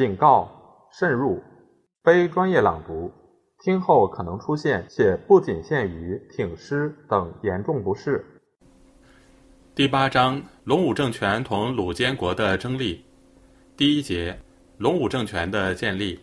[0.00, 0.48] 警告：
[0.90, 1.42] 慎入，
[2.02, 3.12] 非专业朗读，
[3.62, 8.24] 听后可能出现且不仅限于挺尸等严重不适。
[9.74, 13.04] 第八章：隆武政权同鲁监国的争立。
[13.76, 14.40] 第一节：
[14.78, 16.18] 隆武政权的建立。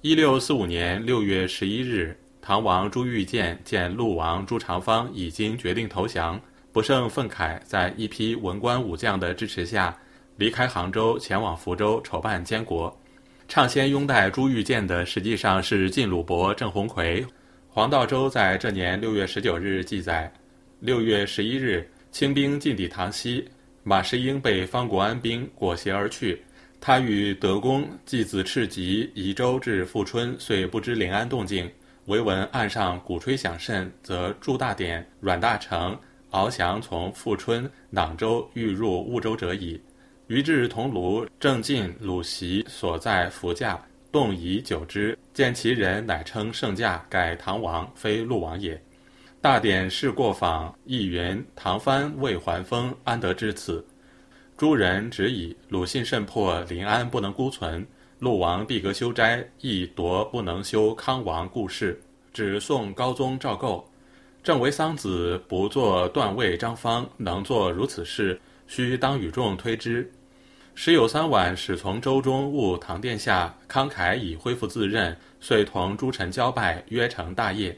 [0.00, 6.40] 一六四五年六月十一日，唐王朱玉建见陆王朱长方已经决定投降，
[6.72, 9.96] 不胜愤慨，在一批文官武将的支持下，
[10.38, 12.96] 离开杭州，前往福州筹办监国。
[13.48, 17.26] 倡先拥戴朱玉建的，实际上是晋鲁伯郑鸿逵。
[17.68, 20.32] 黄道周在这年六月十九日记载：
[20.78, 23.48] 六月十一日，清兵进抵唐西，
[23.82, 26.40] 马士英被方国安兵裹挟而去。
[26.80, 31.68] 他与德公继子赤吉移舟至富春，遂不知临安动静。
[32.06, 35.98] 唯闻岸上鼓吹响甚，则祝大典、阮大铖、
[36.30, 39.80] 翱翔从富春、囊州欲入婺州者矣。
[40.28, 48.78] 于至桐庐，正进鲁席所在福驾，动疑久之，见其人，乃称圣驾，改唐王，非陆王也。
[49.40, 53.82] 大典事过访，亦云唐蕃未还封，安得至此？
[54.54, 57.86] 诸人指以鲁信甚迫，临安不能孤存，
[58.18, 61.98] 陆王闭阁修斋，亦夺不能修康王故事，
[62.34, 63.90] 只送高宗赵构。
[64.42, 70.10] 正为桑子不做断位张方，能做如此事，须当与众推之。
[70.80, 77.76] 时有三晚，始从周中误唐殿下，慷慨已恢复自任，遂同诸臣交拜，约成大业。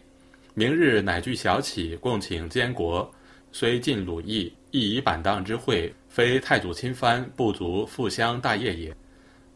[0.52, 3.10] 明日乃具小起，共请监国。
[3.52, 5.90] 虽尽鲁邑，亦以板荡之会。
[6.10, 8.94] 非太祖亲藩，不足复乡大业也。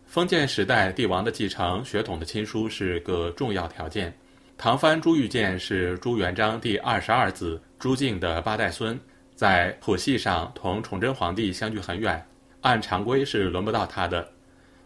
[0.06, 4.10] 封建时代帝王的继承、血统的亲疏是个重要条件。
[4.56, 8.98] 唐蕃朱玉建是朱元璋第二十二子朱敬的八代孙，
[9.34, 12.26] 在谱系上同崇祯皇帝相距很远，
[12.64, 14.26] 按常规是轮不到他的。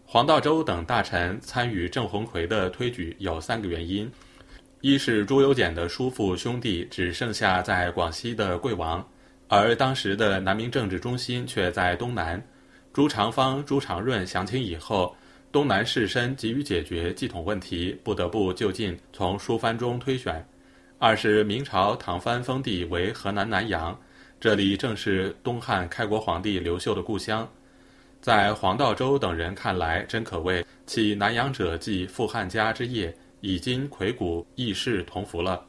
[0.05, 4.11] 黄道周等大臣参与郑鸿逵的推举有三个原因：
[4.81, 9.07] 一是朱由检的叔父兄弟只剩下在广西的贵王。
[9.47, 12.45] 而当时的南明政治中心却在东南，
[12.93, 15.15] 朱长方、朱常润降清以后，
[15.53, 20.45] 东南士绅急于解决继统问题，不得不就近从书藩中推选。
[20.99, 23.97] 二是明朝唐蕃封地为河南南阳，
[24.41, 27.49] 这里正是东汉开国皇帝刘秀的故乡，
[28.21, 35.65] 在黄道周等人看来，真可谓其南阳者继复汉家之业，已经魁古义士同服了。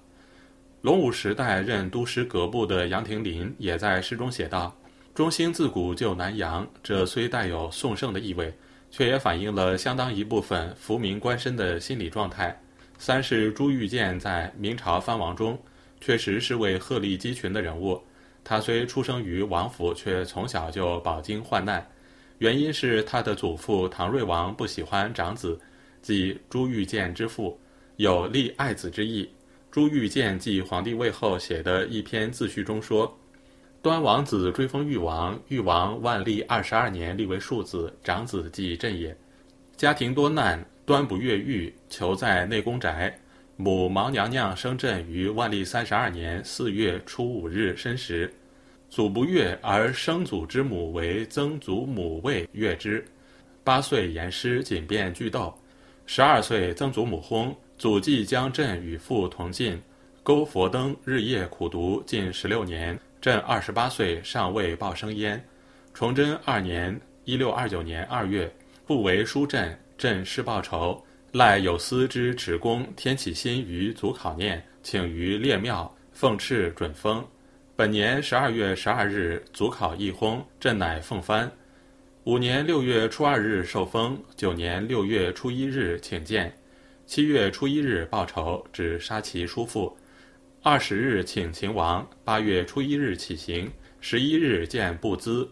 [0.81, 4.75] 隆武时代任都师阁部的杨廷林也在诗中写道
[5.13, 8.53] ：“中兴自古就南阳。”这虽带有宋盛的意味，
[8.89, 12.57] 却也反映了相当一部分浮民官绅的心理状态。
[12.97, 15.57] 三是朱玉建在明朝藩王中，
[16.01, 18.01] 确实是位鹤立鸡群的人物。
[18.43, 21.85] 他虽出生于王府，却从小就饱经患难。
[22.39, 25.59] 原因是他的祖父唐睿王不喜欢长子，
[26.01, 27.59] 即朱玉建之父，
[27.97, 29.29] 有立爱子之意。
[29.69, 33.13] 朱玉建继皇帝位后写的一篇自序中说
[33.83, 39.15] ：“端王子追封裕王，裕王万历二十二年立为庶子，长子即朕也。
[39.75, 43.19] 家庭多难，端不越狱，囚在内宫宅。
[43.57, 48.33] 母毛娘娘生朕于万历三十二年四月初五日申时，
[48.89, 53.05] 祖不悦，而生祖之母为曾祖母位悦之。
[53.63, 55.53] 八岁言师，谨便句斗。
[56.05, 59.81] 十二岁曾祖母薨。”祖继将朕与父同进，
[60.21, 62.99] 勾佛灯，日夜苦读，近十六年。
[63.21, 65.41] 朕二十八岁，尚未报生焉。
[65.93, 68.53] 崇祯二年（一六二九年）二月，
[68.85, 71.01] 不为书朕，朕誓报仇，
[71.31, 77.25] 赖有司之持功，天启心于祖考念，请于列庙奉敕准封。
[77.79, 81.49] 本年十二月十二日，祖考一薨，朕乃奉藩。
[82.25, 86.53] 五年六月初二日受封，九年六月初一日请见。
[87.05, 89.95] 七月初一日报仇，指杀其叔父。
[90.61, 92.05] 二十日请秦王。
[92.25, 93.71] 八月初一日起行。
[94.01, 95.49] 十一日见不资。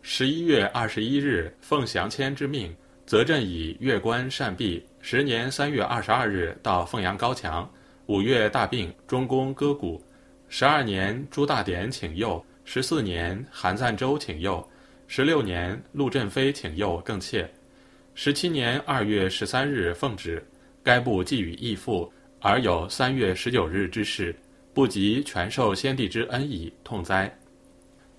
[0.00, 2.74] 十一月二十一日奉降迁之命，
[3.04, 4.82] 则朕以越官善毕。
[5.02, 7.70] 十年三月二十二日到凤阳高墙。
[8.06, 10.02] 五月大病，中宫割骨。
[10.58, 12.42] 十二年朱大典请右。
[12.64, 14.66] 十四年韩赞周请右。
[15.06, 17.46] 十六年陆振飞请右更切。
[18.14, 20.42] 十七年二月十三日奉旨。
[20.82, 22.10] 该部寄予义父，
[22.40, 24.34] 而有三月十九日之事，
[24.72, 27.30] 不及全受先帝之恩矣，痛哉！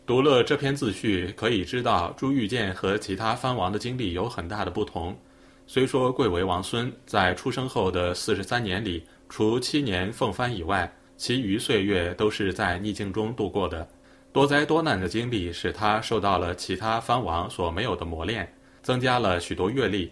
[0.06, 5.18] 读了这篇自序，可以知道朱玉建和其他藩王的经历有很大的不同。
[5.66, 10.88] 虽说贵为王孙，在出生后的四十三年里，除七年奉藩以外，
[11.18, 13.86] 其余岁月都是在逆境中度过的。
[14.31, 18.54] 多灾多难的经历使他受到了其他藩王所没有的磨练，
[18.84, 20.12] 增加了许多阅历。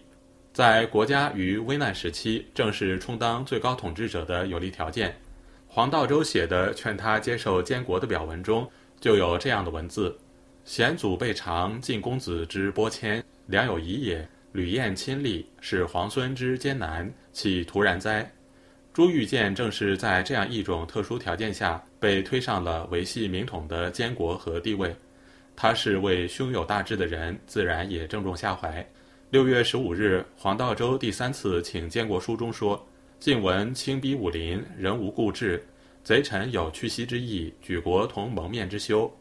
[0.52, 5.14] 在国家于危难时期，正是充当最高统治者的有利条件。
[5.68, 8.68] 黄道周写的劝他接受监国的表文中，
[8.98, 10.18] 就有这样的文字
[10.64, 14.26] ：“贤祖备尝晋公子之拨迁，良有疑也。
[14.52, 18.28] 吕燕亲历，使皇孙之艰难，岂突然哉？”
[18.96, 24.96] 朱玉建正是在这样一种特殊条件下，被推上了维系明统的监国和地位。
[25.54, 28.82] 他是位胸有大志的人，自然也正中下怀。
[29.28, 32.82] 六月十五日，黄道周第三次请监国书中说
[33.20, 35.62] ：“晋闻清逼武林，人无故志，
[36.02, 39.14] 贼臣有去息之意，举国同蒙面之羞。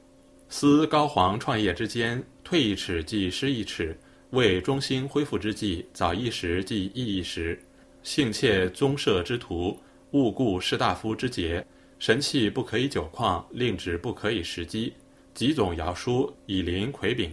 [0.48, 3.94] 思高皇创业之间，退一尺即失一尺，
[4.30, 7.60] 为中兴恢复之际，早一时即易一时。”
[8.06, 9.81] 幸窃宗社之徒，
[10.12, 11.66] 误顾士大夫之节，
[11.98, 14.94] 神器不可以久旷，令旨不可以时机。
[15.34, 17.31] 集总尧书，以临魁炳。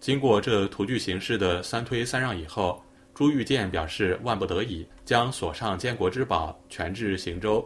[0.00, 2.84] 经过这图具形式的三推三让以后，
[3.14, 7.64] 朱玉建表示万不得已，将所上监国之宝全至行州，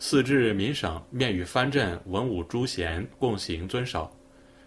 [0.00, 4.10] 四至民省，面与藩镇文武诸贤共行遵守。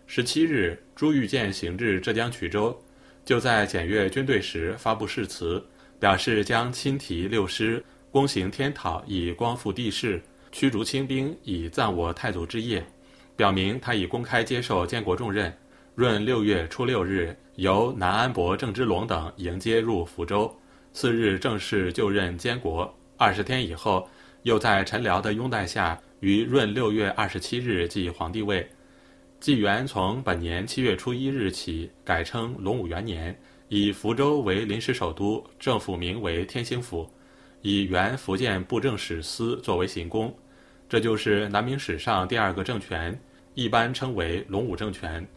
[0.06, 2.81] 十七日，朱玉建行至浙江衢州，
[3.25, 5.62] 就在检阅军队时发布誓词。
[5.99, 10.21] 表示将亲提六师，躬行天讨，以光复帝室，
[10.51, 12.85] 驱逐清兵，以赞我太祖之业。
[13.35, 15.51] 表明他已公开接受监国重任。
[15.95, 20.55] 闰六月初六日，由南安伯郑芝龙等迎接入福州。
[20.94, 22.91] 次日正式就任监国。
[23.17, 24.07] 二十天以后，
[24.43, 28.67] 又在陈辽的拥戴下，于闰六月二十七日继皇帝位。
[29.39, 33.35] 纪元从本年七月初一日起改称隆武元年。
[33.69, 37.05] 以福州为临时首都，政府名为天兴府，
[37.61, 40.33] 以原福建布政使司作为行宫，
[40.87, 43.19] 这就是南明史上第二个政权，
[43.55, 45.27] 一般称为隆武政权。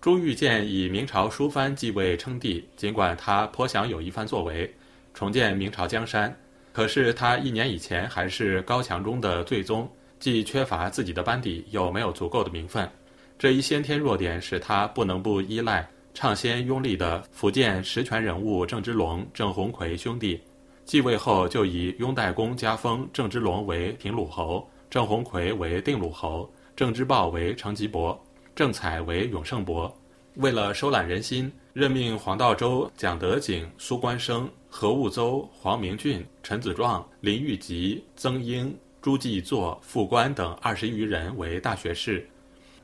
[0.00, 4.72] 朱玉建以明朝书藩继位称帝，尽管他颇想有一番作为，
[5.12, 6.32] 重建明朝江山，
[6.72, 9.90] 可是他一年以前还是高墙中的最宗，
[10.20, 12.88] 既缺乏自己的班底，又没有足够的名分，
[13.36, 15.84] 这一先天弱点使他不能不依赖。
[16.14, 20.40] 倡先拥立的福建实权人物郑芝龙、郑鸿逵兄弟，
[20.84, 28.18] 继位后就以拥戴公加封郑芝龙为平鲁侯，郑鸿逵为定鲁侯，郑芝豹为成吉伯，
[28.54, 29.92] 郑采为永胜伯。
[30.36, 38.72] 为了收揽人心，任命黄道周、蒋德景、苏关生、何务邹、黄明俊、陈子壮、林玉吉、曾英、
[39.02, 42.24] 朱继作、傅官等二十余人为大学士。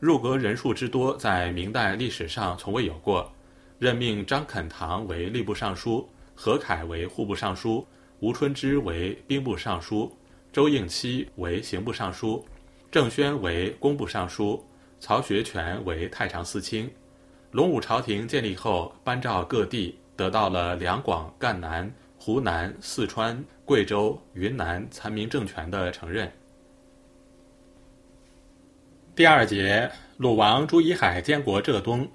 [0.00, 3.30] 入阁人数之多，在明代历史上从未有过。
[3.78, 7.86] 任命张肯堂为吏部尚书，何凯为户部尚书，
[8.20, 10.10] 吴春之为兵部尚书，
[10.50, 12.42] 周应期为刑部尚书，
[12.90, 14.64] 郑轩为工部尚书，
[15.00, 16.90] 曹学全为太常司卿。
[17.50, 26.32] 隆武朝廷建立后，颁诏各地，得到了两广、赣南、湖南、四川、贵州、云南残民政权的承认。
[29.16, 32.08] 第二节，鲁王朱以海监国浙东。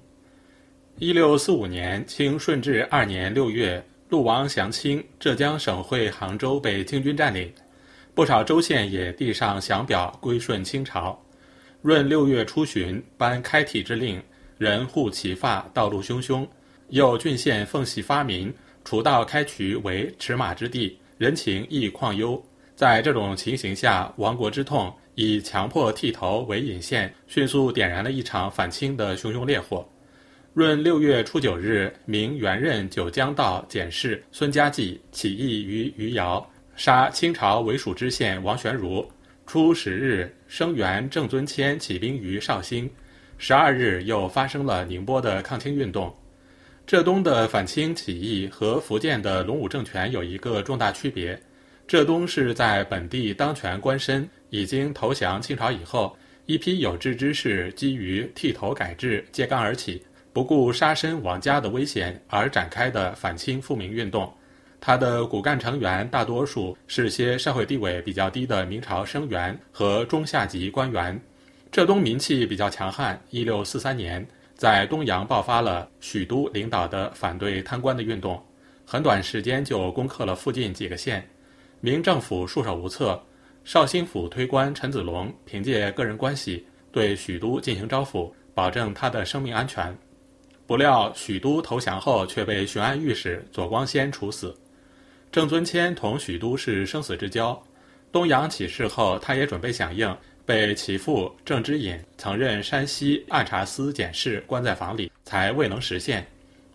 [0.98, 7.52] 一六四五年，清顺治二年六月，陆王降清，浙江省会杭州被清军占领，
[8.14, 11.22] 不少州县也递上降表归顺清朝。
[11.82, 14.20] 闰六月初旬，颁开体之令，
[14.56, 16.48] 人护其发，道路汹汹。
[16.88, 18.52] 又郡县奉系发民，
[18.84, 22.42] 除道开渠为驰马之地，人情亦况忧。
[22.76, 24.94] 在这种情形下，亡国之痛。
[25.18, 29.82] 以强迫剃头为引线，迅速点燃了一场反清的熊熊烈火。
[30.52, 39.10] 闰六月初九日，明原任九江道检事孙家骥起义于余姚，杀清朝为属知县王玄儒。
[39.46, 42.90] 初十日，生源郑尊谦起兵于绍兴。
[43.38, 46.14] 十二日，又发生了宁波的抗清运动。
[46.86, 51.40] 浙东的反清起义和福建的龙武政权有一个重大区别：
[51.86, 54.26] 浙东是在本地当权官绅。
[54.50, 56.16] 已经投降清朝以后，
[56.46, 60.00] 一批有志之士基于剃头改制揭竿而起，
[60.32, 64.32] 不顾杀身亡家的危险而展开的反清复明运动。
[64.80, 71.20] 他的骨干成员大多数是些社会地位比较低的明朝生员和中下级官员。
[71.72, 73.20] 浙东民气比较强悍。
[73.30, 74.24] 一六四三年，
[74.54, 78.40] 在东阳爆发了许都领导的反对贪官的运动，
[78.84, 81.28] 很短时间就攻克了附近几个县，
[81.86, 83.22] 明政府束手无策。
[83.62, 89.96] 绍兴府推官陈子龙凭借个人关系对许都进行招抚，保证他的生命安全。
[90.66, 94.52] 不料许都投降后却被巡按御史左光先处死。
[95.30, 97.56] 郑尊谦同许都是生死之交，
[98.10, 100.12] 东阳起事后，他也准备响应，
[100.44, 106.26] 被其父郑之隐曾任山西按察司检事关在房里，才未能实现。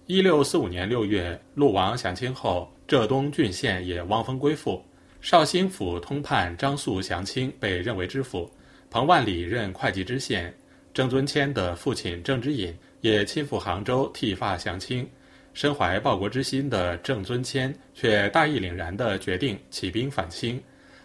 [0.06, 2.72] 一六四五年六月，陆王降清后。
[2.88, 4.82] 浙东郡县也汪峰归附。
[5.22, 8.50] 绍兴府通判张肃降清，被认为知府。
[8.90, 10.51] 彭万里任会稽知县。
[10.94, 15.08] 郑尊谦的父亲郑之隐也亲赴杭州剃发降清。
[15.54, 20.62] 身怀报国之心的郑尊谦却大义凛然地决定起兵反清。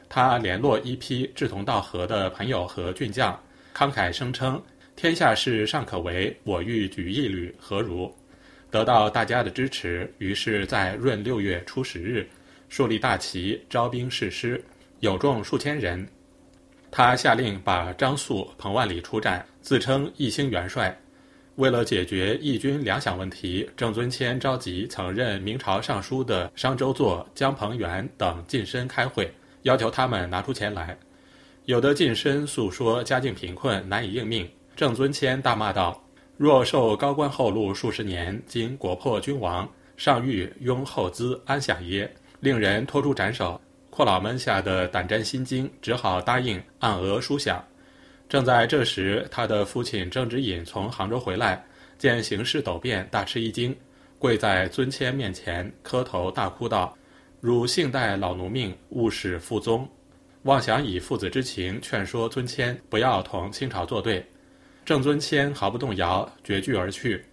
[0.08, 3.38] 他联络一批志同道合的朋友和俊将，
[3.74, 4.60] 慷慨声称
[4.96, 8.12] ：“天下事尚可为，我欲举一旅，何如？”
[8.70, 12.26] 得到大家的支持，于是，在闰六月初十日，
[12.68, 14.62] 树立大旗，招兵誓师，
[15.00, 16.06] 有众数千人。
[16.90, 20.96] 他下令把张肃、彭万里出战，自称义兴元帅。
[21.56, 29.32] 为了解决义军粮饷问题，郑尊谦召集曾任明朝尚书的商周作、江鹏元等近身开会。
[29.62, 30.96] 要求他们拿出钱来，
[31.64, 34.48] 有的近身诉说家境贫困，难以应命。
[34.76, 36.00] 郑尊谦大骂道
[36.36, 42.08] ：“若受高官厚禄数十年，今国破君亡，尚欲拥厚资安享耶？”
[42.40, 43.60] 令人拖出斩首。
[43.90, 47.60] 阔老们吓得胆战心惊，只好答应按额输饷。
[48.28, 51.64] 正在这时，他的父亲郑之隐从杭州回来，
[51.96, 53.74] 见形势陡变，大吃一惊，
[54.18, 56.96] 跪在尊谦面前磕头大哭道。
[57.40, 59.88] 汝幸待老奴命，勿使父宗，
[60.42, 64.24] 妄想以父子之情劝说尊谦不要同清朝作对。
[64.84, 67.24] 郑尊谦毫不动摇，绝句而去。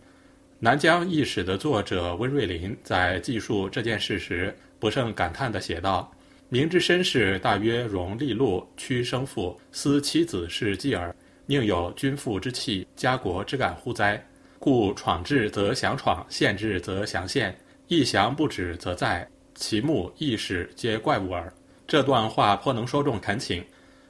[0.59, 6.11] 南疆异史的作者温瑞林在记述这件事时，不胜感叹地写道
[6.51, 14.21] ：“明知身世大约容利禄，屈生父，思妻子是继耳，宁有君父之气，家国之感乎哉？
[14.59, 19.25] 故闯志则降闯，限制则降限，一降不止则在。”
[19.55, 21.49] 其目意识皆怪物耳。
[21.87, 23.63] 这段话颇能说中恳请。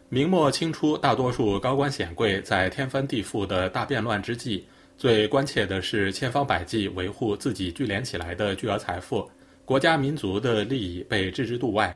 [0.09, 4.65] 明末清初，大多数高官显贵在天翻地覆的大变乱之际，
[4.97, 9.29] 最关切的是千方百计维护自己聚敛起来的巨额财富，
[9.65, 11.95] 国家民族的利益被置之度外。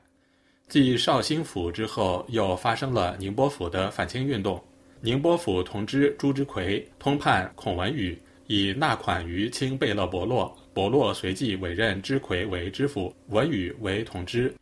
[0.70, 4.62] 继绍兴府之后，又发生了宁波府的反清运动。
[5.02, 10.56] 宁波府同知朱之奎通判孔文宇，以纳款于清贝勒伯洛。
[10.74, 14.54] 伯洛随即委任之魁为知府，文宇为同知。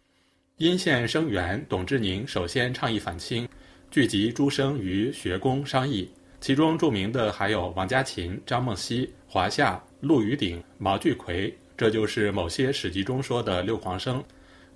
[0.58, 3.48] 因县生员董志宁首先倡议反清，
[3.92, 6.10] 聚集诸生于学宫商议。
[6.40, 14.24] 其中著名的还有王家勤、张梦溪、华夏、陆羽鼎、毛巨奎，这就是某些史籍中说的六狂生。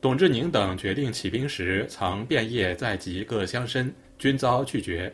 [0.02, 5.14] 董志宁等决定起兵时，曾遍谒在籍各乡绅，均遭拒绝。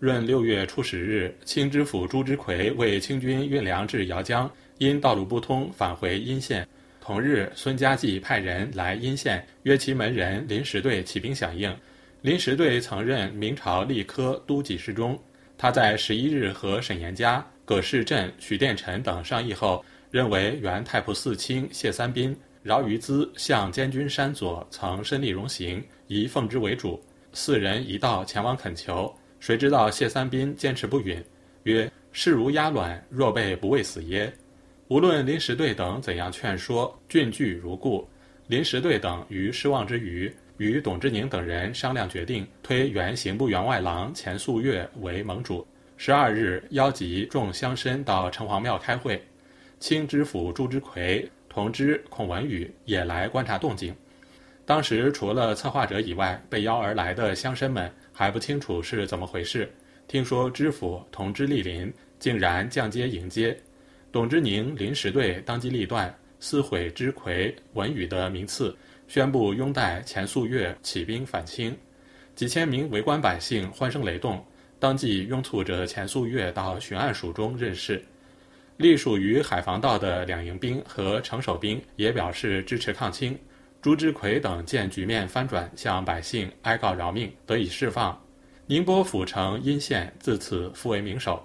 [0.00, 4.50] 闰六月初十日，清知府朱之奎为清军运粮至姚江。
[4.78, 6.66] 因道路不通，返回阴县。
[7.00, 11.72] 同日，孙家骥派人来阴县，约其门人林时队起兵响应。
[12.20, 15.16] 林时队曾任明朝吏科都给事中，
[15.56, 27.02] 他在十一日和沈延嘉、葛世镇、许殿臣等商议后，认为原太仆寺卿谢三斌、饶于资向监军山左曾身历荣行，宜奉之为主。
[27.32, 31.24] 四人一道前往恳求，谁知道谢三斌坚持不允，
[31.62, 34.30] 曰：“士如鸭卵，若被不畏死耶？”
[34.88, 38.06] 无论林时队等怎样劝说，郡拒如故。
[38.48, 45.66] 林时队等于失望之余，与董志宁等人商量决定，推原刑部员外郎钱素月为盟主。
[45.96, 49.18] 十二日，邀集众乡绅到城隍庙开会。
[49.82, 53.92] 清知府朱之奎、同知孔文宇也来观察动静。
[54.64, 59.68] 当时除了策划者以外，被邀而来的乡绅们还不清楚是怎么回事。
[60.06, 63.58] 听说知府同知莅临，竟然降阶迎接。
[64.12, 68.76] 董之宁临时队当机立断，撕毁之魁、文宇的名次，
[69.08, 71.76] 宣布拥戴钱素月起兵反清。
[72.36, 74.46] 几千名围观百姓欢声雷动，
[74.78, 78.00] 当即拥簇着钱素月到巡按署中任事。
[78.76, 83.38] 隶属于海防道的两营兵和城守兵也表示支持抗清。
[83.80, 88.16] 朱之奎等见局面翻转，向百姓哀告饶命，得以释放。
[88.66, 91.44] 宁波府城阴县自此复为明守。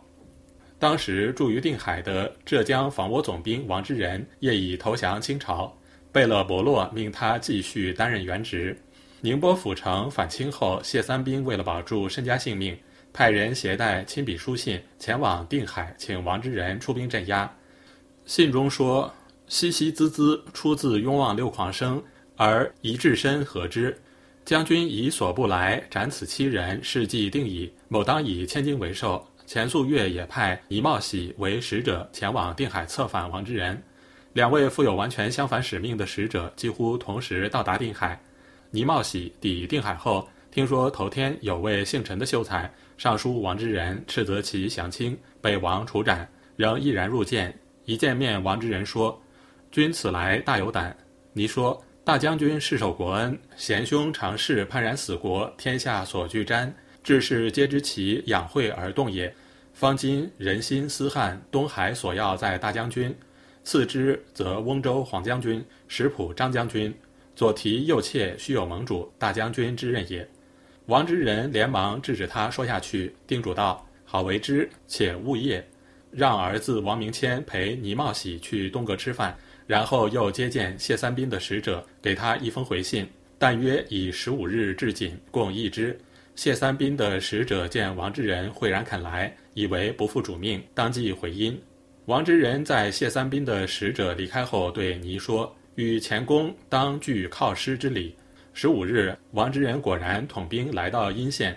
[0.80, 5.76] 当时驻于定海的浙江防倭总兵王之仁业已投降清朝，
[6.12, 8.80] 贝勒伯洛命他继续担任原职。
[9.22, 12.78] 宁波府城反清后，谢三兵为了保住身家性命，
[13.18, 17.52] 派人携带亲笔书信前往定海，请王之仁出兵镇压。
[18.28, 19.12] 信中说
[19.50, 22.00] ：“熙熙滋滋，出自雍望六狂生，
[22.36, 24.00] 而一至身何之？
[24.46, 27.74] 将军以所不来，斩此七人，事既定矣。
[27.88, 33.82] 某当以千金为寿。”钱素月也派倪茂喜为使者前往定海策反王之仁，
[34.34, 38.22] 两位负有完全相反使命的使者几乎同时到达定海。
[38.70, 47.56] 倪茂喜抵定海后，听说头天有位姓陈的秀才上书王之仁，斥责其降清，被王处斩，仍毅然入见。
[47.86, 49.22] 一见面，王之仁说
[49.72, 50.98] ：“君此来大有胆，
[51.32, 56.74] 倪说：“大将军世守国恩，贤兄常侍幡然死国，天下所惧瞻，
[57.04, 59.32] 志士皆知其养惠而动也。
[59.74, 63.16] 方今人心思汉，东海所要在大将军，
[63.64, 66.92] 次之则翁州黄将军、石浦张将军。
[67.36, 70.28] 左提右妾须有盟主，大将军之任也。”
[70.88, 75.66] 王之仁连忙制止他说下去，叮嘱道：“好为之，且勿业。
[76.12, 83.06] 让儿子王明谦陪倪茂喜去东阁吃饭，然后又接见谢三斌的使者，给他一封回信，
[83.38, 86.00] 但约以十五日至锦，共一支。
[86.36, 91.62] 谢三斌的使者见王之仁慧然肯来，以为不负主命，当即回音。
[92.06, 98.16] 王之仁在谢三斌的使者离开后，对倪说：“与前公当具犒师之礼。”
[98.60, 101.56] 十五日，王之仁果然统兵来到阴县，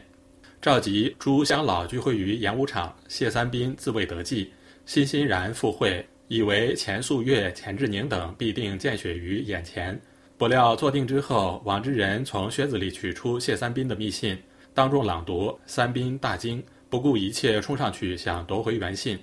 [0.61, 2.95] 召集诸乡老聚会于演武场。
[3.09, 4.53] 谢三斌自谓得计，
[4.85, 9.99] 欣欣然赴会，以为钱素月、钱志宁等必定见血于眼前。
[10.37, 14.39] 不料坐定之后，王之仁从靴子里取出谢三斌的密信，
[14.75, 15.59] 当众朗读。
[15.65, 19.19] 三斌大惊，不顾一切冲上去想夺回原信。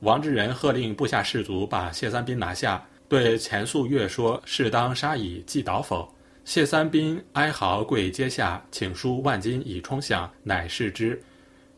[0.00, 6.12] 王之仁喝令部下士卒把谢三斌拿下，对钱素月说：“适当杀以祭倒否？”
[6.50, 11.16] 谢三斌哀嚎跪阶下，请书万金以充饷，乃释之。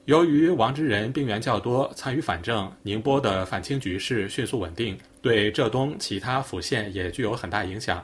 [0.06, 8.02] 由于王之仁兵源较多，参与反正，宁波的反清局势迅速稳定，对浙东其他府县也具有很大影响。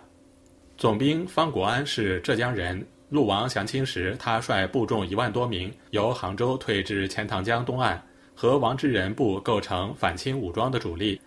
[0.76, 7.98] 总兵方国安是浙江人，陆王降清时，他率部众一万多名，由杭州退至钱塘江东岸，
[8.34, 11.18] 和王之仁部构成反清武装的主力。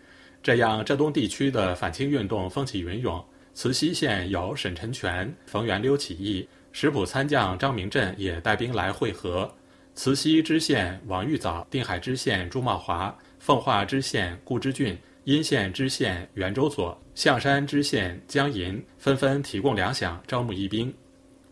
[0.43, 3.19] 这样，浙东地区的反清运动风起云涌。
[3.53, 9.51] 慈溪县有沈臣全、冯元溜起义，石浦参将张明镇也带兵来会合。
[9.93, 20.91] 慈溪知县王玉藻、定海知县朱茂华、奉化知县顾之俊、阴县知县袁周佐、象山知县江银纷纷提供粮饷，招募义兵。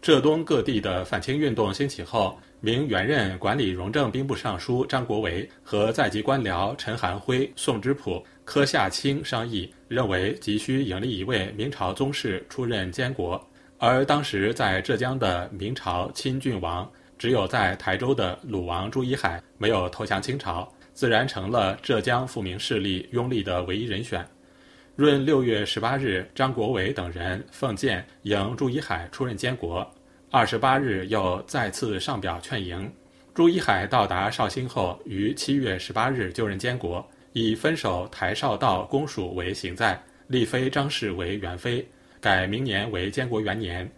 [0.01, 8.25] 浙东各地的反清运动兴起后，明原任管理荣政兵部尚书张国维和在籍官僚陈含辉、宋之普。
[8.49, 13.39] 柯夏卿商议，认为急需迎立一位明朝宗室出任监国，
[13.77, 24.27] 而当时在浙江的明朝亲郡王，只有在台州的鲁王朱一海没有投降清朝，自然成了浙江富明势力拥立的唯一人选。
[24.95, 29.87] 闰六月十八日，张国伟等人奉谏迎朱一海出任监国，
[30.31, 32.91] 二十八日又再次上表劝迎。
[33.31, 37.07] 朱一海到达绍兴后，于七月十八日就任监国。
[37.33, 41.87] 以分守台绍道公署为行在，立妃张氏为元妃，
[42.19, 43.89] 改明年为监国元年。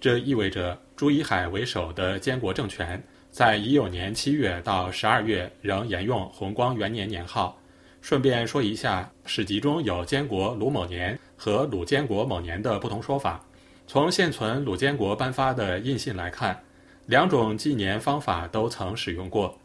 [0.00, 7.56] 这意味着朱一海为首的监国政权，在乙酉年七月到十二月仍沿用弘光元年年号。
[8.00, 13.44] 顺便说一下，史籍中有监国鲁某年和鲁监国某年的不同说法。
[13.86, 16.58] 从现存鲁监国颁发的印信来看，
[17.04, 19.59] 两种纪年方法都曾使用过。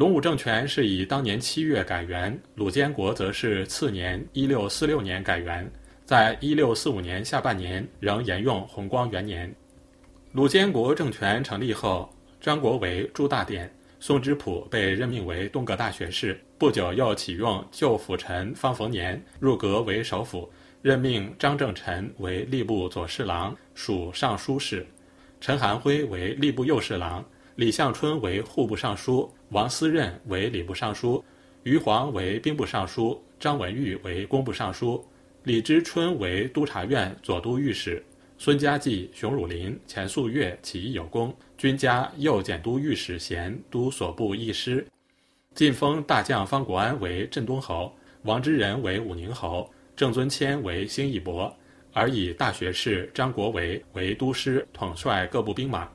[0.00, 5.70] 隆武政权是以当年七月改元，鲁监国则是次年一六四六年改元，
[6.06, 9.54] 在一六四五年下半年仍沿用弘光元年。
[10.32, 12.10] 鲁监国政权成立后，
[12.40, 24.86] 张国维、朱大典、宋之普被任命为东阁大学士，不久又启用旧辅臣方逢年入阁为首辅，任命张正臣为吏部左侍郎，署尚书事，
[25.42, 27.22] 陈含辉为吏部右侍郎。
[27.60, 31.22] 李向春为户部尚书，王思任为礼部尚书，
[31.62, 35.06] 余黄为兵部尚书，张文玉为工部尚书，
[35.42, 38.02] 李之春为督察院左都御史，
[38.38, 44.86] 孙家骥、熊汝霖、钱素月起义有功，均加右检都御史衔都所部议师，
[45.54, 51.54] 晋封大将方国安为镇东侯，王之仁为武宁侯，郑尊谦为兴义伯，
[51.92, 55.86] 而以大学士张国维为都师，统帅各部兵马。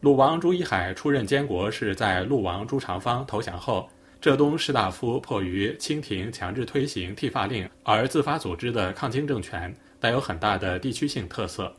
[0.00, 3.86] 鲁王朱一海出任监国是在鲁王朱长方投降后，
[4.18, 11.70] 浙东士大夫迫于清廷强制推行剃发令而自发组织的抗清政权，带有很大的地区性特色。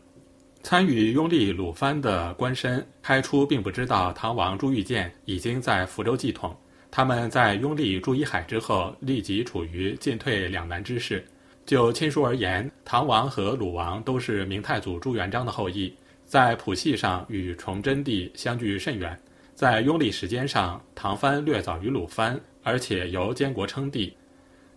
[0.61, 6.55] 参与拥立鲁藩的官绅开初并不知道唐王朱玉建已经在福州继统，
[6.91, 11.25] 他们在拥立朱一海之后，立即处于进退两难之势。
[11.65, 15.91] 就亲疏而言，唐王和鲁王都是明太祖朱元璋的后裔。
[16.31, 19.19] 在谱系上与崇祯帝相距甚远，
[19.53, 24.15] 在拥立时间上，唐藩略早于鲁藩，而且由监国称帝。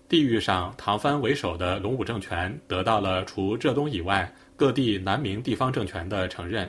[0.08, 6.68] 地域上，唐藩为首的隆武政权得到了除浙东以外各地南明地方政权的承认，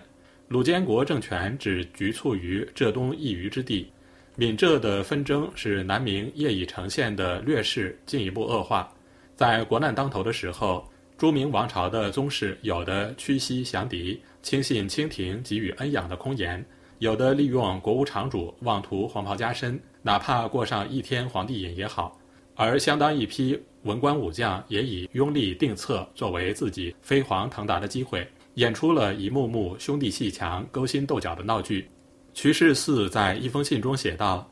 [0.50, 3.91] 鲁监国政权只局促于浙东一隅之地。
[4.36, 8.88] 闽浙的纷争使南明业已呈现的劣势进一步恶化。
[9.36, 16.62] 在国难当头的时候，朱明王朝的宗室有的屈膝降敌，轻信清廷给予恩养的空言；
[16.99, 22.12] 有的利用国务场主妄图黄袍加身，哪怕过上一天皇帝瘾也好；
[22.54, 31.89] 而相当一批文官武将也以拥立定策作为自己飞黄腾达的机会，演出了一幕幕兄弟戏强、勾心斗角的闹剧。
[32.34, 34.45] 徐世四在一封信中写道：“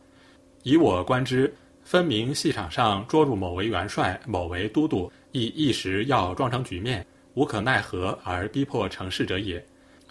[0.64, 9.64] 以我观之。”分明戏场上捉住某为元帅，某为都督，亦一时要装成局面，无可奈何而逼迫成事者也。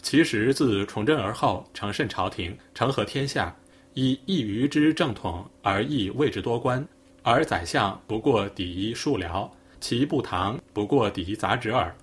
[0.02, 3.54] 其实自崇祯而后，承慎朝廷，成和天下，
[3.94, 6.86] 以一隅之正统而亦位置多官，
[7.22, 9.48] 而宰相不过抵一庶僚，
[9.80, 11.94] 其部堂不过抵一杂职耳。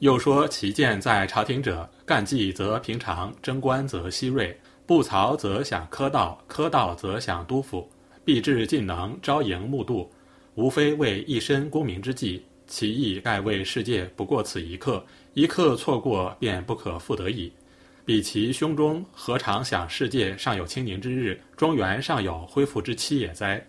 [0.00, 7.88] 又说其见在朝廷者，干绩则平常，征官则希锐，布曹则享科道，科道则享督府。
[8.24, 10.10] 必至尽能朝迎暮度，
[10.54, 12.44] 无非为一身功名之计。
[12.66, 17.52] 其意盖为世界不过此一刻，一刻错过便不可复得矣。
[18.06, 23.62] 彼其胸中何尝想世界尚有清宁之日，中原尚有恢复之期也哉？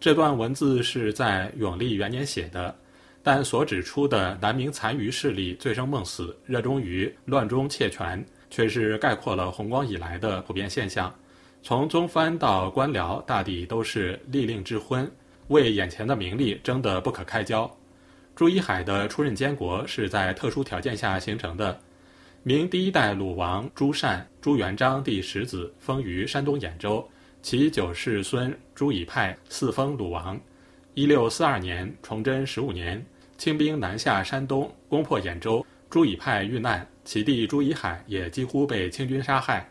[0.00, 2.74] 这段文字是在永历元年写的，
[3.22, 11.14] 但所指出的南明残余势力醉生梦死、热衷于乱中窃权，却是概括了弘光以来的普遍现象。
[11.64, 15.08] 从宗藩到官僚，大抵都是利令智昏，
[15.46, 17.70] 为眼前的名利争得不可开交。
[18.34, 21.78] 朱一海的出任监国是在特殊条件下形成的。
[22.42, 27.08] 明第一代鲁王朱善，朱元璋第十子，封于山东兖州，
[27.42, 30.38] 其九世孙朱以派四封鲁王。
[30.94, 33.00] 一六四二年，崇祯十五年，
[33.38, 39.64] 清兵南下山东，攻破兖州，朱以派遇难，其弟朱以海也几乎被清军杀害。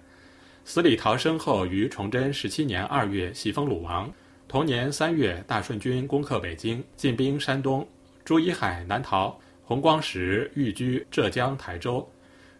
[0.63, 4.11] 死里逃生后，于崇祯十七年二月袭封鲁王。
[4.47, 7.85] 同年三月，大顺军攻克北京，进兵山东。
[8.23, 12.07] 朱一海南逃，洪光时寓居浙江台州。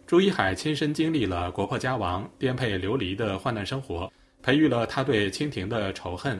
[0.06, 4.12] 朱一海亲身经历了国破家亡、颠沛流离的患难生活，
[4.42, 6.38] 培育了他对清廷的仇恨。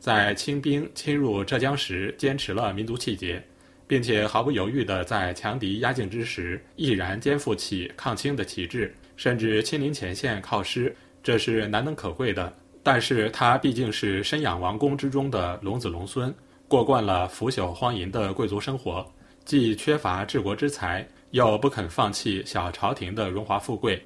[0.00, 3.40] 在清兵侵入浙江时，坚持了民族气节，
[3.86, 8.92] 并且毫不犹豫地在强敌压境之时，毅然肩负起抗清的旗帜。
[9.22, 12.52] 甚至亲临前线靠师，这是难能可贵的。
[12.82, 16.34] 但是他毕竟是身养王宫之中的龙子龙孙，
[16.66, 19.08] 过惯了腐朽荒淫的贵族生活，
[19.44, 23.96] 既缺乏治国之才，又不肯放弃小朝廷的荣华富贵。《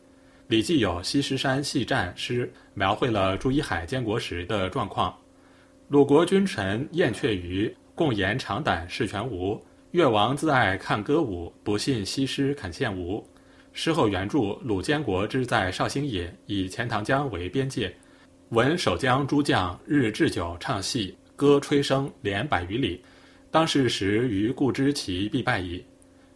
[0.48, 5.16] 礼记》有《西施山戏战》诗，描绘了朱一海监国时的状况：
[5.88, 9.58] 鲁国君臣燕雀鱼，共言长胆事全无。
[9.92, 13.26] 越王自爱看歌舞，不信西施肯献吴。
[13.78, 17.94] 诗后原著：鲁监国之在绍兴也，以钱塘江为边界。
[18.48, 22.98] 闻守江诸将日置酒唱戏，歌吹声连百余里。
[23.50, 25.84] 当世时于故知其必败矣。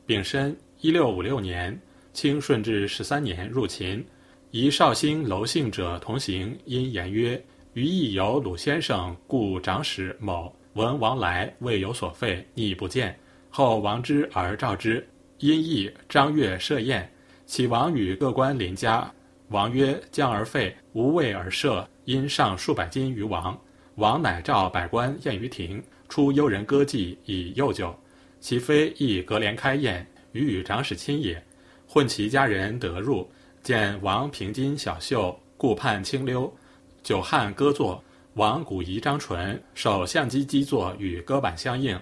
[0.05, 1.81] 丙申，一六五六年，
[2.12, 4.05] 清顺治十三年入秦，
[4.50, 13.18] 宜绍兴娄姓者同行，因言曰：“余亦有鲁先生，故长史某闻王来，未有所废，逆不见。
[13.48, 17.11] 后王之而召之，因意张悦设宴。”
[17.50, 19.12] 启王与各官邻家，
[19.48, 23.60] 王曰：“将而废，无位而设，因上数百金于王。
[23.96, 27.92] 王乃召百官宴于庭，出幽人歌妓以诱酒。
[28.38, 31.44] 其妃亦隔帘开宴，与与长史亲也。
[31.88, 33.28] 混其家人得入，
[33.64, 36.56] 见王平金小袖，顾盼清溜，
[37.02, 38.00] 酒酣歌作。
[38.34, 41.98] 王鼓仪张唇，手相机击作，与歌板相应，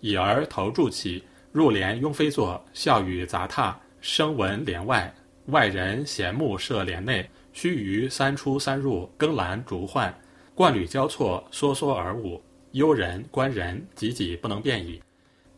[0.00, 3.78] 已而头柱起，入帘拥飞坐，笑语杂沓。”
[4.08, 5.12] 声闻帘外，
[5.46, 7.28] 外人闲目射帘内。
[7.52, 10.16] 须臾三出三入，更阑逐换，
[10.54, 12.40] 冠履交错，梭梭而舞。
[12.70, 15.02] 幽人观人，己己不能辨矣。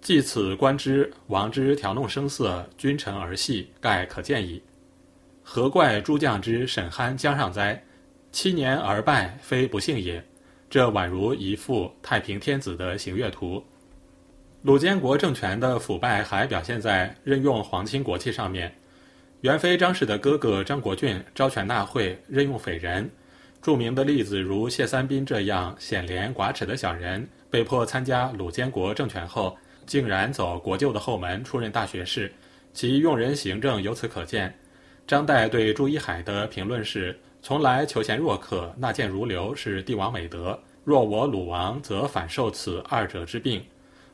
[0.00, 4.62] 既此观之，王之调弄声色，君臣儿戏，盖可见矣。
[5.42, 7.84] 何怪诸将之审酣江上哉？
[8.32, 10.24] 七年而败，非不幸也。
[10.70, 13.62] 这宛如一幅太平天子的行月图。
[14.62, 18.74] 鲁监国政权的腐败还表现在任用皇亲国戚上面。
[19.42, 23.08] 元妃张氏的哥哥张国俊招权纳贿，任用匪人。
[23.62, 32.32] 著名的例子如谢三斌这样显廉寡耻的小人，被迫参加鲁监国政权后，竟然走国舅的后门出任大学士，
[32.72, 34.52] 其用人行政由此可见。
[35.06, 40.58] 张岱对朱一海的评论是：从来求贤若渴，纳谏如流，是帝王美德。
[40.82, 43.62] 若我鲁王，则反受此二者之病。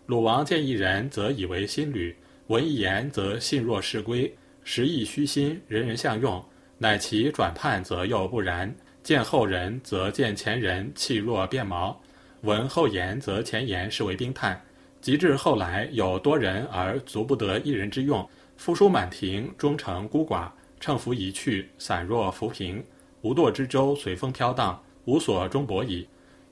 [0.06, 2.14] 鲁王见一人，则以为心履；
[2.48, 4.30] 闻一言，则信若是归。
[4.62, 6.44] 时亦虚心，人人相用。
[6.76, 8.74] 乃其转叛，则又不然。
[9.02, 11.96] 见后人，则见前人气若变毛；
[12.42, 14.60] 闻后言，则前言是为冰炭。
[15.00, 22.84] 及至后来有多人而足不得一人之用，夫书满庭，终成孤寡，乘浮一去，散若浮萍，
[23.22, 26.06] 无舵之舟随风飘荡，无所终泊矣。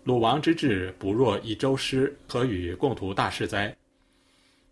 [0.04, 3.72] 鲁王之志不若一周师，可与共图大事哉？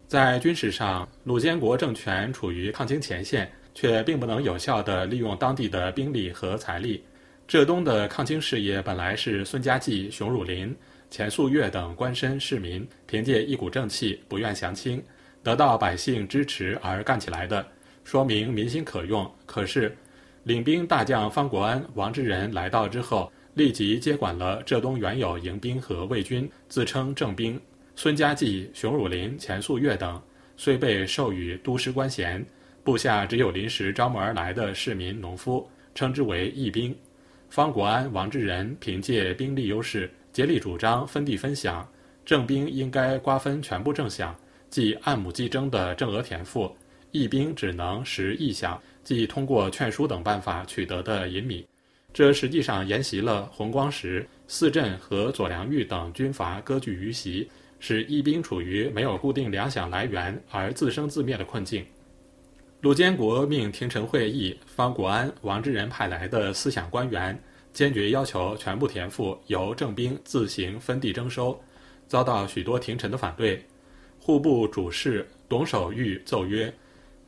[0.08, 7.00] 在军事上，鲁监国政权处于抗清前线，却并不能有效地利用当地的兵力和财力。
[7.46, 10.74] 浙东的抗清事业本来是孙家骥、熊汝霖、
[11.10, 15.00] 钱素月等官绅市民凭借一股正气，不愿降清，
[15.44, 17.64] 得到百姓支持而干起来的，
[18.02, 19.32] 说明民心可用。
[19.46, 19.96] 可是，
[20.42, 27.60] 领兵大将方国安、王之仁来到之后，立即接管了浙东原有营兵和卫军，自称正兵。
[27.94, 30.18] 孙家骥、熊汝霖、钱素月等
[30.56, 32.42] 虽被授予都师官衔，
[32.82, 36.96] 部下只有临时招募而来的市民、农夫，称之为义兵。
[37.50, 41.86] 方国安、王志仁凭借兵力优势，竭力主张分地分享，
[42.24, 44.32] 正兵应该瓜分全部正饷，
[44.70, 46.74] 即按亩计征的正额田赋；
[47.10, 51.66] 义兵只能食义饷，即通过劝书等办法取得的银米。
[52.12, 61.84] 这实际上沿袭了弘光时四镇和左良玉等军阀割据于袭，使义兵处于没有固定粮饷来源而自生自灭的困境。
[62.80, 67.40] 鲁监国命廷臣会议方国安、王之仁派来的思想官员，
[67.72, 71.62] 坚决要求全部田赋由正兵自行分地征收，
[72.08, 73.62] 遭到许多廷臣的反对。
[74.18, 76.72] 户部主事董守玉奏曰：“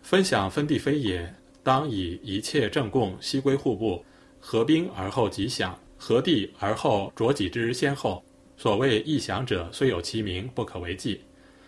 [0.03, 4.05] 分享分地非也，当以一切正贡悉归户部，
[4.45, 8.23] 合兵而后即饷，合地而后着己之先后。
[8.57, 11.21] 所谓义饷者，虽有其名，不可为继。”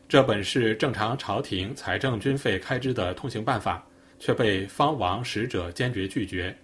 [0.09, 3.87] 这本是正常朝廷财政军费开支的通行办法，
[4.19, 6.55] 却被方王使者坚决拒绝。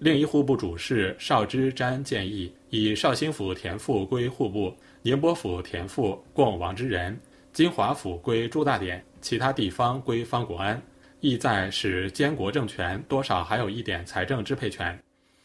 [0.00, 7.18] 另一户部主事邵之瞻建议，以绍兴府田赋归户部，宁波府田赋供王之仁，
[7.52, 10.82] 金华府归朱大典，其他地方归方国安，
[11.20, 14.98] 意在使监国政权多少还有一点财政支配权。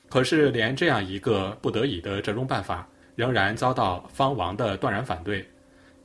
[0.10, 5.46] 可是，连这样一个不得已的折中办法，仍然遭到方王的断然反对。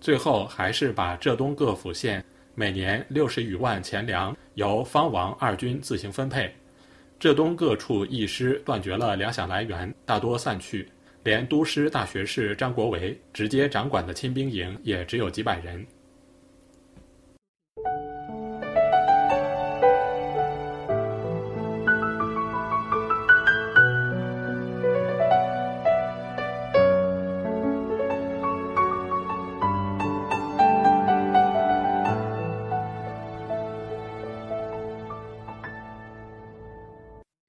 [0.00, 2.24] 最后还是把浙东各府县
[2.56, 6.52] 每年六十余万钱粮由方王二军自行分配，
[7.20, 10.88] 浙东各处义师断绝了粮饷来源，大多散去，
[11.22, 15.86] 连都师大学士张国维直接掌管的亲兵营也只有几百人。